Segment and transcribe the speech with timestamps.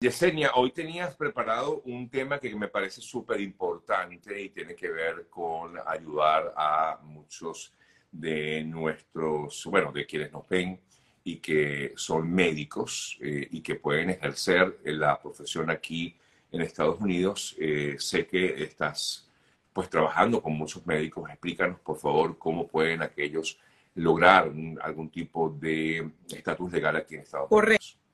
[0.00, 5.26] Yesenia, hoy tenías preparado un tema que me parece súper importante y tiene que ver
[5.28, 7.74] con ayudar a muchos
[8.12, 10.80] de nuestros, bueno, de quienes nos ven
[11.24, 16.16] y que son médicos eh, y que pueden ejercer la profesión aquí
[16.52, 17.56] en Estados Unidos.
[17.58, 19.28] Eh, sé que estás
[19.72, 21.28] pues trabajando con muchos médicos.
[21.28, 23.58] Explícanos, por favor, cómo pueden aquellos
[23.96, 27.64] lograr algún tipo de estatus legal aquí en Estados Unidos.
[27.64, 28.07] Correcto.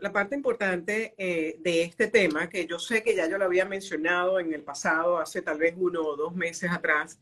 [0.00, 3.64] La parte importante eh, de este tema, que yo sé que ya yo lo había
[3.64, 7.18] mencionado en el pasado, hace tal vez uno o dos meses atrás,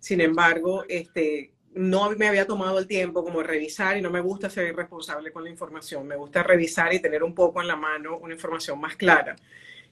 [0.00, 4.50] sin embargo, este, no me había tomado el tiempo como revisar y no me gusta
[4.50, 8.18] ser irresponsable con la información, me gusta revisar y tener un poco en la mano
[8.18, 9.36] una información más clara.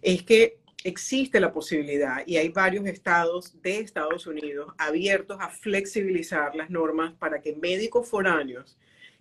[0.03, 6.55] Es que existe la posibilidad y hay varios estados de Estados Unidos abiertos a flexibilizar
[6.57, 8.77] las normas para que médicos foráneos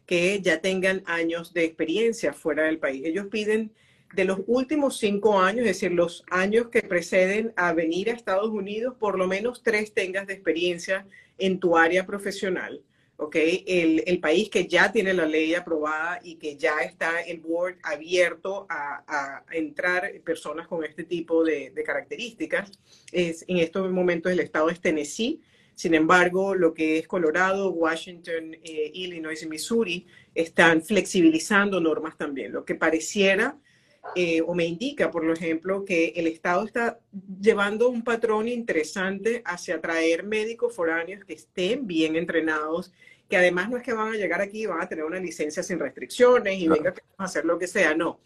[0.06, 3.04] que ya tengan años de experiencia fuera del país.
[3.06, 3.72] Ellos piden
[4.14, 8.50] de los últimos cinco años, es decir, los años que preceden a venir a Estados
[8.50, 12.82] Unidos, por lo menos tres tengas de experiencia en tu área profesional.
[13.22, 13.36] ¿ok?
[13.68, 18.66] El, país que ya tiene la ley aprobada y que ya está el board abierto
[18.68, 22.72] a, entrar personas con este tipo de, de, características.
[23.12, 25.40] Es, en estos momentos el estado es Tennessee,
[25.76, 32.52] sin embargo, lo que es Colorado, Washington, eh, Illinois y Missouri están flexibilizando normas también,
[32.52, 33.58] lo que pareciera
[34.16, 37.00] eh, o me indica, por ejemplo, que el Estado está
[37.40, 42.92] llevando un patrón interesante hacia atraer médicos foráneos que estén bien entrenados,
[43.30, 45.64] que además no es que van a llegar aquí y van a tener una licencia
[45.64, 48.20] sin restricciones y venga a hacer lo que sea, no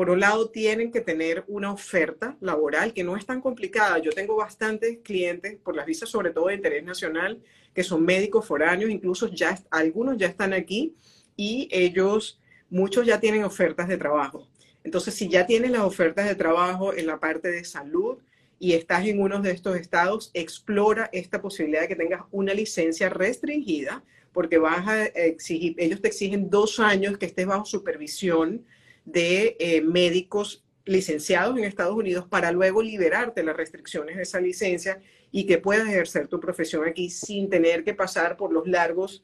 [0.00, 3.98] por un lado, tienen que tener una oferta laboral que no es tan complicada.
[3.98, 7.38] Yo tengo bastantes clientes por las visas, sobre todo de interés nacional,
[7.74, 10.94] que son médicos foráneos, incluso ya algunos ya están aquí
[11.36, 12.40] y ellos,
[12.70, 14.48] muchos ya tienen ofertas de trabajo.
[14.84, 18.16] Entonces, si ya tienes las ofertas de trabajo en la parte de salud
[18.58, 23.10] y estás en uno de estos estados, explora esta posibilidad de que tengas una licencia
[23.10, 24.02] restringida,
[24.32, 28.64] porque vas a exigir, ellos te exigen dos años que estés bajo supervisión
[29.04, 35.00] de eh, médicos licenciados en Estados Unidos para luego liberarte las restricciones de esa licencia
[35.30, 39.22] y que puedas ejercer tu profesión aquí sin tener que pasar por los largos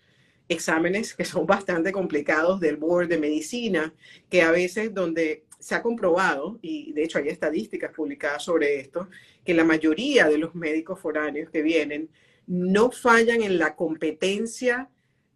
[0.48, 3.92] exámenes que son bastante complicados del board de medicina,
[4.30, 9.08] que a veces donde se ha comprobado, y de hecho hay estadísticas publicadas sobre esto,
[9.44, 12.08] que la mayoría de los médicos foráneos que vienen
[12.46, 14.88] no fallan en la competencia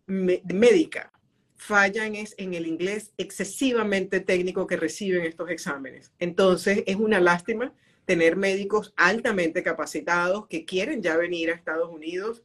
[0.06, 1.12] médica,
[1.60, 6.10] fallan es en el inglés excesivamente técnico que reciben estos exámenes.
[6.19, 7.75] Entonces, es una lástima
[8.06, 12.43] tener médicos altamente capacitados que quieren ya venir a Estados Unidos,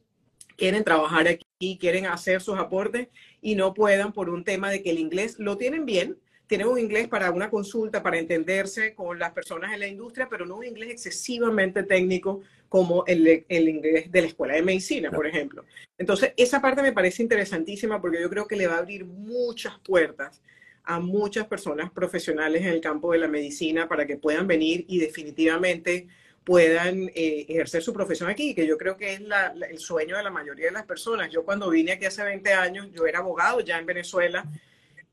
[0.58, 3.08] quieren trabajar aquí, quieren hacer sus aportes
[3.40, 6.78] y no puedan por un tema de que el inglés lo tienen bien, tienen un
[6.78, 10.64] inglés para una consulta, para entenderse con las personas en la industria, pero no un
[10.64, 15.64] inglés excesivamente técnico como el, el inglés de la escuela de medicina, por ejemplo.
[15.98, 19.78] Entonces, esa parte me parece interesantísima porque yo creo que le va a abrir muchas
[19.80, 20.40] puertas
[20.84, 25.00] a muchas personas profesionales en el campo de la medicina para que puedan venir y
[25.00, 26.06] definitivamente
[26.44, 29.20] puedan eh, ejercer su profesión aquí, que yo creo que es
[29.68, 31.28] el sueño de la mayoría de las personas.
[31.28, 34.46] Yo cuando vine aquí hace 20 años, yo era abogado ya en Venezuela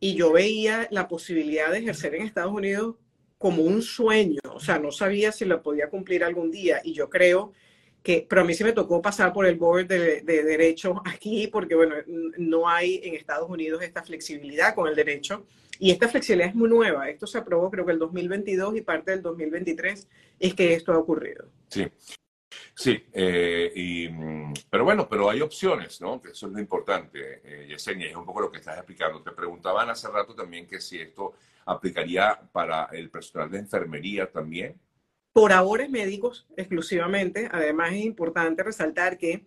[0.04, 2.98] y yo veía la posibilidad de ejercer en Estados Unidos
[3.38, 6.82] como un sueño, o sea, no sabía si lo podía cumplir algún día.
[6.84, 7.54] Y yo creo
[8.04, 11.48] que, pero a mí sí me tocó pasar por el board de, de derecho aquí
[11.48, 11.96] porque, bueno,
[12.38, 15.46] no hay en Estados Unidos esta flexibilidad con el derecho.
[15.80, 19.12] Y esta flexibilidad es muy nueva, esto se aprobó creo que el 2022 y parte
[19.12, 21.46] del 2023 es que esto ha ocurrido.
[21.70, 21.88] Sí,
[22.76, 26.22] Sí, eh, y, mm, pero bueno, pero hay opciones, ¿no?
[26.22, 29.22] Que eso es lo importante, eh, Yesenia, es un poco lo que estás explicando.
[29.22, 31.34] Te preguntaban hace rato también que si esto
[31.66, 34.80] aplicaría para el personal de enfermería también.
[35.32, 37.48] Por ahora es médicos exclusivamente.
[37.52, 39.46] Además es importante resaltar que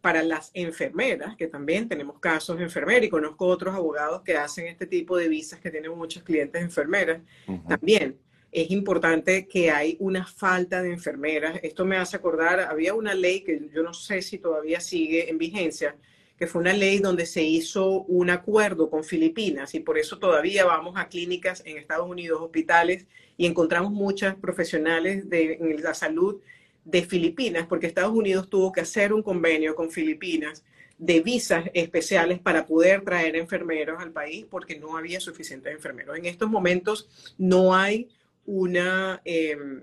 [0.00, 4.66] para las enfermeras, que también tenemos casos de enfermeras y conozco otros abogados que hacen
[4.66, 7.20] este tipo de visas que tienen muchos clientes enfermeras,
[7.68, 8.18] también
[8.52, 11.60] es importante que hay una falta de enfermeras.
[11.62, 15.38] Esto me hace acordar, había una ley que yo no sé si todavía sigue en
[15.38, 15.96] vigencia,
[16.36, 20.64] que fue una ley donde se hizo un acuerdo con Filipinas y por eso todavía
[20.64, 23.06] vamos a clínicas en Estados Unidos, hospitales,
[23.36, 26.40] y encontramos muchas profesionales de la salud
[26.84, 30.64] de Filipinas, porque Estados Unidos tuvo que hacer un convenio con Filipinas
[30.98, 36.18] de visas especiales para poder traer enfermeros al país porque no había suficientes enfermeros.
[36.18, 37.08] En estos momentos
[37.38, 38.08] no hay
[38.50, 39.80] una, em,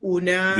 [0.00, 0.56] una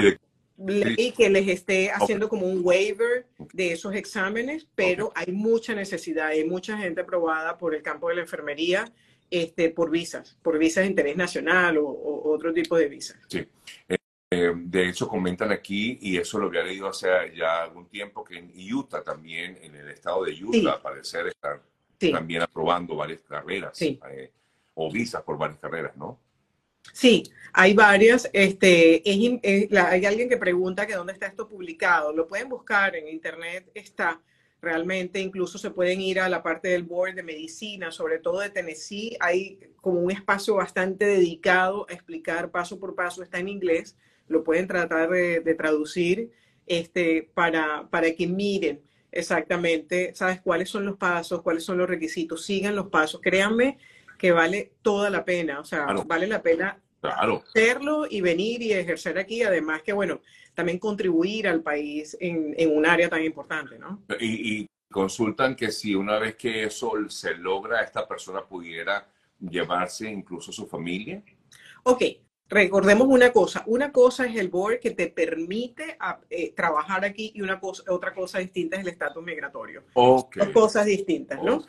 [0.59, 6.29] ley que les esté haciendo como un waiver de esos exámenes, pero hay mucha necesidad,
[6.29, 8.85] hay mucha gente aprobada por el campo de la enfermería
[9.31, 13.17] este, por visas, por visas de interés nacional o, otro tipo de visas.
[13.29, 13.47] Sí.
[13.89, 18.37] Eh, de hecho, comentan aquí, y eso lo había leído hace ya algún tiempo, que
[18.37, 21.61] en Utah también, en el estado de Utah, al parecer están
[21.99, 24.33] también aprobando varias carreras eh,
[24.75, 26.19] o visas por varias carreras, ¿no?
[26.93, 28.29] Sí, hay varias.
[28.33, 32.13] Este, hay alguien que pregunta que dónde está esto publicado.
[32.13, 34.21] Lo pueden buscar en internet, está
[34.61, 35.21] realmente.
[35.21, 39.17] Incluso se pueden ir a la parte del board de medicina, sobre todo de Tennessee.
[39.21, 43.23] Hay como un espacio bastante dedicado a explicar paso por paso.
[43.23, 43.97] Está en inglés
[44.29, 46.31] lo pueden tratar de, traducir
[46.67, 48.81] este, para, para que miren
[49.13, 53.21] exactamente, sabes cuáles son los pasos, cuáles son los requisitos, sigan los pasos.
[53.23, 53.79] Créanme
[54.19, 59.19] que vale toda la pena, o sea, vale la pena hacerlo y venir y ejercer
[59.19, 60.21] aquí, además que, bueno,
[60.55, 64.03] también contribuir al país en, un área tan importante, ¿no?
[64.21, 69.05] Y, y, consultan que si una vez que eso se logra, esta persona pudiera
[69.41, 71.21] llevarse incluso a su familia.
[71.83, 72.03] Ok,
[72.49, 75.97] Recordemos una cosa, una cosa es el board que te permite
[76.29, 79.85] eh, trabajar aquí y una cosa, otra cosa distinta es el estatus migratorio.
[79.95, 81.65] Dos cosas distintas, ¿no?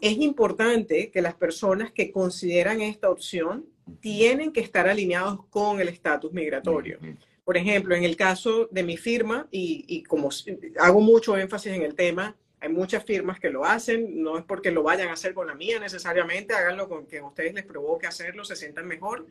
[0.00, 3.66] Es importante que las personas que consideran esta opción
[4.00, 6.98] tienen que estar alineados con el estatus migratorio.
[7.44, 10.30] Por ejemplo, en el caso de mi firma, y, y como
[10.78, 14.70] hago mucho énfasis en el tema, hay muchas firmas que lo hacen, no es porque
[14.70, 18.06] lo vayan a hacer con la mía necesariamente, háganlo con que a ustedes les provoque
[18.06, 19.26] hacerlo, se sientan mejor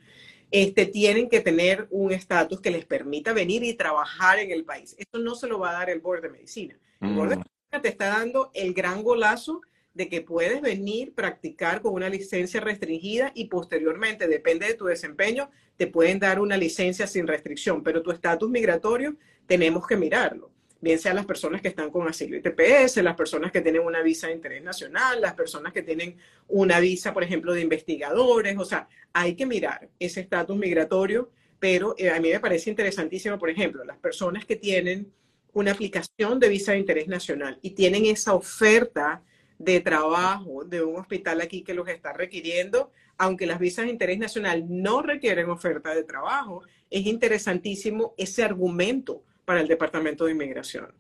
[0.54, 4.96] este, tienen que tener un estatus que les permita venir y trabajar en el país.
[5.00, 6.78] Eso no se lo va a dar el Board de Medicina.
[7.02, 7.40] El Board de mm.
[7.40, 9.62] Medicina te está dando el gran golazo
[9.94, 15.50] de que puedes venir, practicar con una licencia restringida y posteriormente, depende de tu desempeño,
[15.78, 19.16] te pueden dar una licencia sin restricción, pero tu estatus migratorio
[19.48, 20.54] tenemos que mirarlo
[20.84, 24.02] bien sean las personas que están con asilo y TPS, las personas que tienen una
[24.02, 26.18] visa de interés nacional, las personas que tienen
[26.50, 31.96] una visa, por ejemplo, de investigadores, o sea, hay que mirar ese estatus migratorio, pero
[31.98, 35.10] eh, a mí me parece interesantísimo, por ejemplo, las personas que tienen
[35.54, 39.24] una aplicación de visa de interés nacional y tienen esa oferta
[39.64, 44.20] de trabajo de un hospital aquí que los está requiriendo, aunque las visas de interés
[44.20, 50.94] nacional no requieren oferta de trabajo, es interesantísimo ese argumento para el Departamento de Inmigración.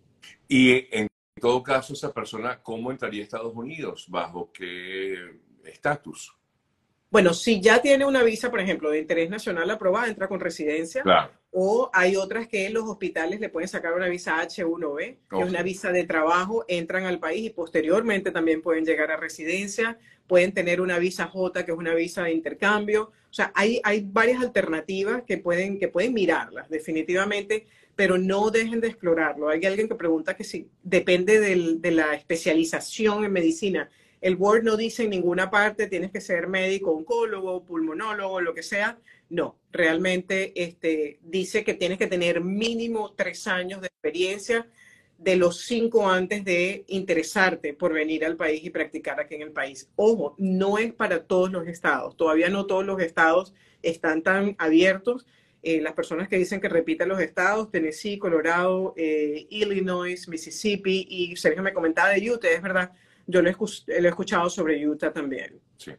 [0.47, 1.07] Y en
[1.39, 4.05] todo caso, esa persona, ¿cómo entraría a Estados Unidos?
[4.09, 5.15] ¿Bajo qué
[5.65, 6.35] estatus?
[7.13, 11.03] Bueno, si ya tiene una visa, por ejemplo, de interés nacional aprobada, entra con residencia.
[11.51, 15.61] O hay otras que los hospitales le pueden sacar una visa H1B, que es una
[15.61, 19.99] visa de trabajo, entran al país y posteriormente también pueden llegar a residencia.
[20.25, 23.11] Pueden tener una visa J, que es una visa de intercambio.
[23.29, 28.81] O sea, hay, hay varias alternativas que pueden, que pueden mirarlas, definitivamente pero no dejen
[28.81, 29.49] de explorarlo.
[29.49, 33.87] Hay alguien que pregunta que si depende de la especialización en medicina.
[34.23, 38.63] El Word no dice en ninguna parte tienes que ser médico, oncólogo, pulmonólogo, lo que
[38.63, 38.97] sea.
[39.29, 44.65] No, realmente este, dice que tienes que tener mínimo tres años de experiencia
[45.17, 49.51] de los cinco antes de interesarte por venir al país y practicar aquí en el
[49.51, 49.89] país.
[49.97, 52.15] Ojo, no es para todos los estados.
[52.15, 55.27] Todavía no todos los estados están tan abiertos
[55.63, 61.35] eh, las personas que dicen que repiten los estados, Tennessee, Colorado, eh, Illinois, Mississippi, y
[61.37, 62.91] Sergio me comentaba de Utah, es verdad,
[63.25, 65.59] yo lo he, escuchado sobre Utah también.
[65.77, 65.93] Sí.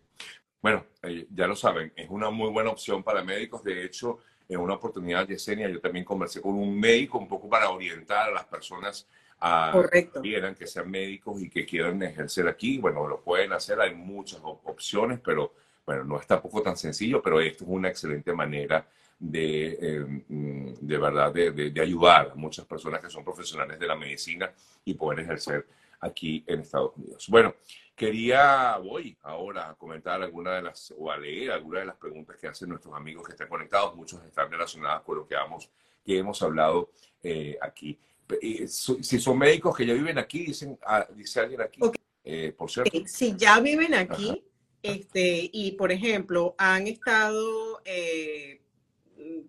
[0.61, 3.63] Bueno, eh, ya lo saben, es una muy buena opción para médicos.
[3.63, 7.71] De hecho, en una oportunidad, Yesenia, yo también conversé con un médico un poco para
[7.71, 9.07] orientar a las personas
[9.41, 10.23] a Correcto.
[10.23, 12.79] que quieran que sean médicos y que quieran ejercer aquí.
[12.79, 15.53] Bueno, lo pueden hacer, hay muchas opciones, pero
[15.85, 18.87] bueno, no es tampoco tan sencillo, pero esto es una excelente manera
[19.19, 23.87] de, eh, mm, de verdad, de, de, ayudar a muchas personas que son profesionales de
[23.87, 24.51] la medicina
[24.85, 25.67] y poder ejercer
[26.01, 27.27] aquí en Estados Unidos.
[27.29, 27.55] Bueno,
[27.95, 32.37] quería, voy ahora a comentar alguna de las, o a leer algunas de las preguntas
[32.37, 33.95] que hacen nuestros amigos que están conectados.
[33.95, 35.71] Muchos están relacionadas con lo que, hemos,
[36.05, 36.91] que hemos hablado
[37.23, 37.99] eh, aquí.
[38.67, 41.81] Si son médicos que ya viven aquí, dicen, ah, dice alguien aquí,
[42.25, 42.91] eh, por cierto.
[43.07, 44.43] Si ya viven aquí,
[44.83, 47.83] este, y por ejemplo, han estado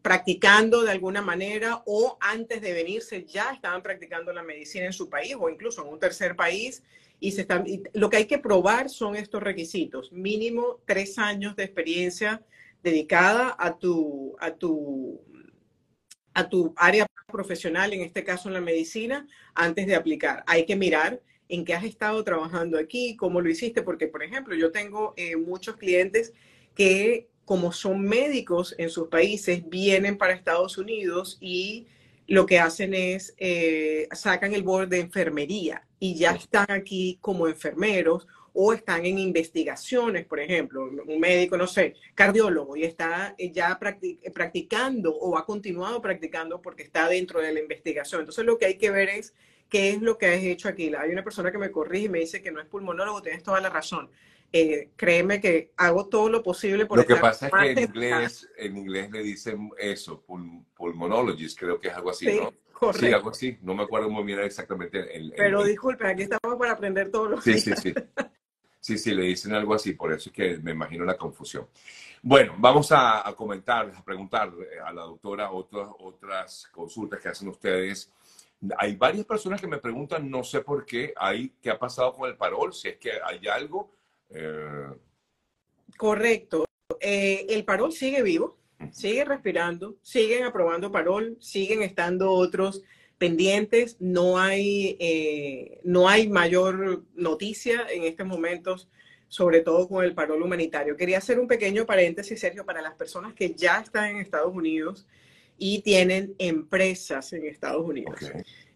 [0.05, 5.09] practicando de alguna manera o antes de venirse ya estaban practicando la medicina en su
[5.09, 6.83] país o incluso en un tercer país
[7.19, 7.35] y
[7.93, 10.11] lo que hay que probar son estos requisitos.
[10.11, 12.43] Mínimo tres años de experiencia
[12.83, 15.23] dedicada a tu a tu
[16.35, 20.43] a tu área profesional en este caso en la medicina antes de aplicar.
[20.45, 21.19] Hay que mirar
[21.49, 25.35] en qué has estado trabajando aquí cómo lo hiciste porque por ejemplo yo tengo eh,
[25.35, 26.31] muchos clientes
[26.75, 31.87] que como son médicos en sus países, vienen para Estados Unidos y
[32.27, 37.47] lo que hacen es eh, sacan el board de enfermería y ya están aquí como
[37.47, 43.77] enfermeros o están en investigaciones, por ejemplo, un médico, no sé, cardiólogo, y está ya
[44.33, 48.21] practicando o ha continuado practicando porque está dentro de la investigación.
[48.21, 49.33] Entonces lo que hay que ver es
[49.69, 50.89] qué es lo que has hecho aquí.
[50.97, 53.59] Hay una persona que me corrige y me dice que no es pulmonólogo, tienes toda
[53.59, 54.09] la razón.
[54.57, 58.49] Eh, créeme que hago todo lo posible por Lo que pasa es que en inglés,
[58.55, 60.23] en inglés le dicen eso,
[60.77, 62.53] pulmonologist, creo que es algo así, ¿no?
[62.71, 63.05] Correcto.
[63.05, 63.57] Sí, algo así.
[63.63, 65.13] No me acuerdo muy bien exactamente.
[65.13, 67.93] El, Pero disculpe, aquí estamos para aprender todos los sí, Sí, sí,
[68.79, 68.97] sí.
[68.97, 71.67] Sí, le dicen algo así, por eso es que me imagino la confusión.
[72.21, 74.53] Bueno, vamos a, comentar, a preguntar
[74.85, 78.09] a la doctora otras, otras consultas que hacen ustedes.
[78.77, 82.29] Hay varias personas que me preguntan, no sé por qué, hay, ¿qué ha pasado con
[82.29, 82.73] el parol?
[82.73, 83.95] Si es que hay algo.
[84.35, 84.87] Eh,
[85.97, 86.65] Correcto.
[86.99, 88.57] Eh, el parol sigue vivo
[88.91, 92.81] sigue respirando, siguen aprobando parol, siguen estando otros
[93.17, 98.89] pendientes, no hay, eh, no hay mayor noticia en estos momentos,
[99.27, 100.97] sobre todo con el parol humanitario.
[100.97, 105.07] Quería hacer un pequeño paréntesis, Sergio, para las personas que ya están en Estados Unidos
[105.57, 108.19] y tienen empresas en Estados Unidos.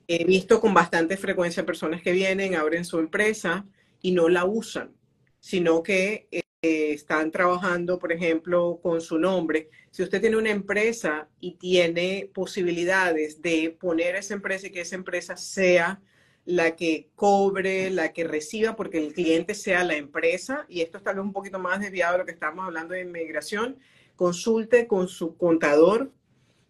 [0.08, 3.66] He visto con bastante frecuencia personas que vienen, abren su empresa
[4.02, 4.92] y no la usan,
[5.40, 6.28] sino que
[6.62, 9.70] están trabajando, por ejemplo, con su nombre.
[9.92, 14.96] Si usted tiene una empresa y tiene posibilidades de poner esa empresa y que esa
[14.96, 16.02] empresa sea
[16.46, 21.12] la que cobre, la que reciba, porque el cliente sea la empresa, y esto está
[21.22, 23.78] un poquito más desviado de lo que estamos hablando de inmigración,
[24.16, 26.12] consulte con su contador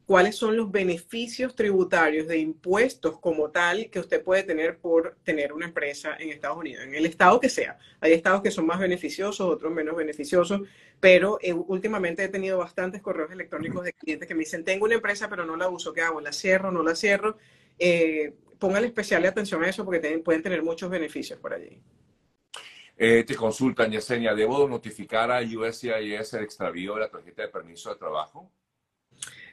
[0.09, 5.53] cuáles son los beneficios tributarios de impuestos como tal que usted puede tener por tener
[5.53, 7.77] una empresa en Estados Unidos, en el estado que sea.
[8.01, 10.61] Hay estados que son más beneficiosos, otros menos beneficiosos,
[10.99, 14.95] pero eh, últimamente he tenido bastantes correos electrónicos de clientes que me dicen, tengo una
[14.95, 16.19] empresa pero no la uso, ¿qué hago?
[16.21, 16.71] ¿La cierro?
[16.71, 17.37] ¿No la cierro?
[17.77, 21.79] Eh, póngale especial atención a eso porque pueden tener muchos beneficios por allí.
[22.97, 27.91] Eh, te consultan, Yesenia, ¿debo notificar a USCIS el extravío de la tarjeta de permiso
[27.91, 28.51] de trabajo?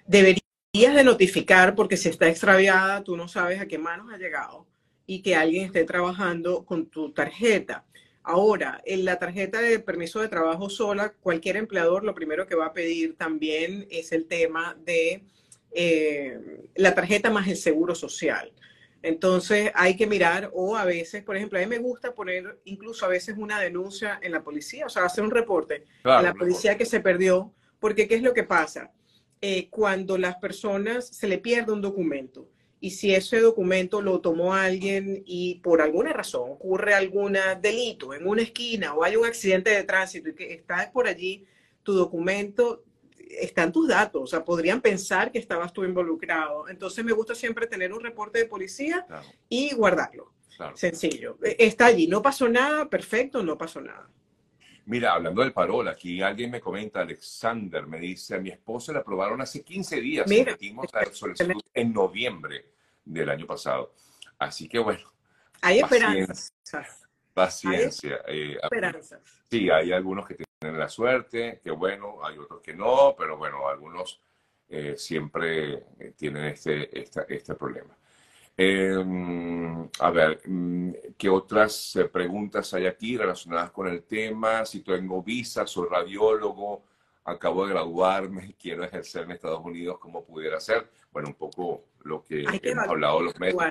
[0.06, 0.45] Debería
[0.84, 4.66] de notificar porque si está extraviada, tú no sabes a qué manos ha llegado
[5.06, 7.84] y que alguien esté trabajando con tu tarjeta.
[8.22, 12.66] Ahora, en la tarjeta de permiso de trabajo sola, cualquier empleador lo primero que va
[12.66, 15.24] a pedir también es el tema de
[15.70, 16.38] eh,
[16.74, 18.52] la tarjeta más el seguro social.
[19.02, 23.06] Entonces hay que mirar o a veces, por ejemplo, a mí me gusta poner incluso
[23.06, 26.76] a veces una denuncia en la policía, o sea, hacer un reporte a la policía
[26.76, 28.90] que se perdió, porque ¿qué es lo que pasa?
[29.40, 32.48] Eh, cuando las personas se le pierde un documento
[32.80, 38.26] y si ese documento lo tomó alguien y por alguna razón ocurre algún delito en
[38.26, 41.44] una esquina o hay un accidente de tránsito y que está por allí
[41.82, 42.84] tu documento,
[43.30, 46.68] están tus datos, o sea, podrían pensar que estabas tú involucrado.
[46.68, 49.06] Entonces me gusta siempre tener un reporte de policía
[49.48, 50.32] y guardarlo.
[50.74, 51.38] Sencillo.
[51.42, 54.08] E, está allí, no pasó nada, perfecto, no pasó nada.
[54.86, 59.00] Mira, hablando del parol, aquí alguien me comenta, Alexander, me dice, a mi esposa le
[59.00, 62.66] aprobaron hace 15 días, metimos la solicitud en noviembre
[63.04, 63.94] del año pasado.
[64.38, 65.12] Así que bueno.
[65.60, 66.52] Hay esperanzas.
[67.34, 68.20] Paciencia.
[68.26, 69.20] Hay eh, esperanzas.
[69.50, 73.68] sí, hay algunos que tienen la suerte, que bueno, hay otros que no, pero bueno,
[73.68, 74.20] algunos
[74.68, 77.96] eh, siempre eh, tienen este, este problema.
[78.58, 84.64] Em, a ver, mm, ¿qué otras eh, preguntas hay aquí relacionadas con el tema?
[84.64, 86.84] Si tengo visa, soy radiólogo,
[87.24, 90.88] acabo de graduarme, quiero ejercer en Estados Unidos, ¿cómo pudiera ser?
[91.12, 93.62] Bueno, un poco lo que, hemos hablado los medios.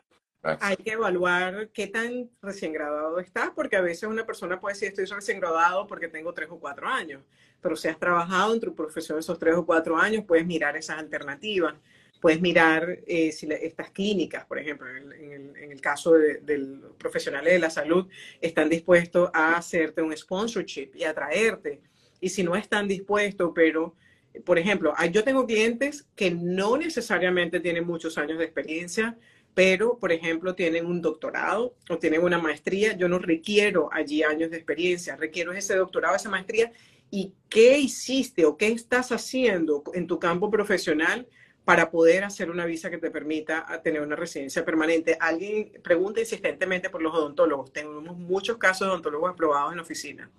[0.44, 4.90] Hay que evaluar qué tan recién graduado estás, porque a veces una persona puede decir,
[4.90, 7.24] estoy recién graduado porque tengo tres o cuatro años,
[7.60, 11.00] pero si has trabajado en tu profesión esos tres o cuatro años, puedes mirar esas
[11.00, 11.74] alternativas
[12.22, 17.60] puedes mirar eh, si estas clínicas, por ejemplo, en el, caso de, los profesionales de
[17.60, 18.08] la salud,
[18.42, 21.82] están dispuestos a hacerte un sponsorship y a traerte.
[22.20, 23.96] Y si no están dispuestos, pero,
[24.44, 29.18] por ejemplo, yo tengo clientes que no necesariamente tienen muchos años de experiencia,
[29.54, 32.96] pero, por ejemplo, tienen un doctorado o tienen una maestría.
[32.98, 36.72] Yo no requiero allí años de experiencia, requiero ese doctorado, esa maestría.
[37.10, 41.28] ¿Y qué hiciste o qué estás haciendo en tu campo profesional?
[41.66, 45.18] Para poder hacer una visa que te permita tener una residencia permanente.
[45.20, 47.74] Alguien pregunta insistentemente por los odontólogos.
[47.74, 50.30] Tenemos muchos casos de odontólogos aprobados en la oficina.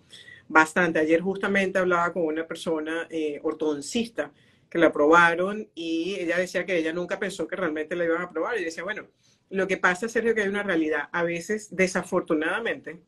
[0.46, 1.00] Bastante.
[1.00, 4.30] Ayer justamente hablaba con una persona eh, ortodoncista
[4.70, 8.24] que la aprobaron y ella decía que ella nunca pensó que realmente la iban a
[8.26, 8.56] aprobar.
[8.58, 9.08] Y decía, bueno,
[9.50, 11.08] lo que pasa, Sergio, que hay una realidad.
[11.10, 13.00] A veces, desafortunadamente,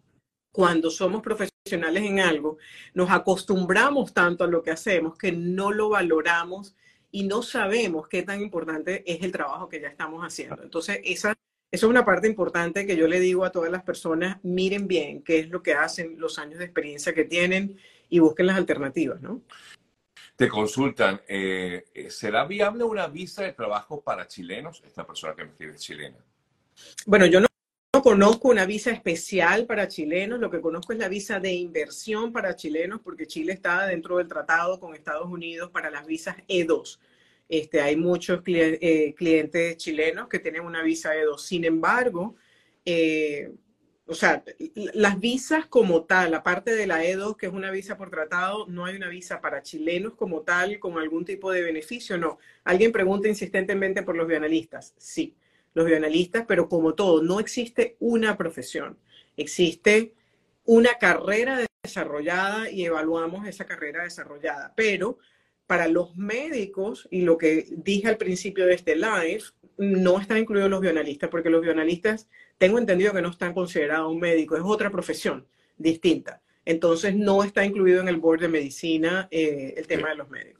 [0.50, 2.58] cuando somos profesionales en algo,
[2.94, 6.74] nos acostumbramos tanto a lo que hacemos que no lo valoramos
[7.10, 10.62] y no sabemos qué tan importante es el trabajo que ya estamos haciendo.
[10.62, 11.34] Entonces, esa,
[11.70, 15.22] Eso es una parte importante que yo le digo a todas las personas, miren bien
[15.22, 19.20] qué es lo que hacen, los años de experiencia que tienen y busquen las alternativas,
[19.20, 19.42] ¿no?
[20.36, 24.82] Te consultan, eh, ¿será viable una visa de trabajo para chilenos?
[24.86, 26.16] Esta persona que me escribe es chilena.
[27.06, 27.47] Bueno, yo no,
[28.02, 32.56] conozco una visa especial para chilenos, lo que conozco es la visa de inversión para
[32.56, 36.98] chilenos, porque Chile está dentro del tratado con Estados Unidos para las visas E2.
[37.48, 41.38] Este, hay muchos eh, clientes chilenos que tienen una visa E2.
[41.38, 42.36] Sin embargo,
[42.84, 43.52] eh,
[44.06, 44.42] o sea,
[44.94, 48.86] las visas como tal, aparte de la E2, que es una visa por tratado, no
[48.86, 52.38] hay una visa para chilenos como tal, con algún tipo de beneficio, no.
[52.64, 54.94] Alguien pregunta insistentemente por los bioanalistas.
[54.96, 55.34] Sí,
[55.78, 58.98] los bioanalistas, pero como todo, no existe una profesión.
[59.36, 60.12] Existe
[60.64, 64.74] una carrera desarrollada y evaluamos esa carrera desarrollada.
[64.76, 65.18] Pero
[65.66, 69.42] para los médicos, y lo que dije al principio de este live,
[69.76, 74.18] no están incluidos los bioanalistas, porque los bioanalistas, tengo entendido que no están considerados un
[74.18, 76.42] médico, es otra profesión distinta.
[76.64, 80.57] Entonces, no está incluido en el board de medicina eh, el tema de los médicos.